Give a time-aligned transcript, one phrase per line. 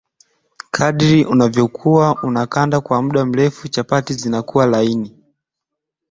[0.71, 5.23] Kadiri unavyokanda kwa muda mrefu chapati zitakuwa laini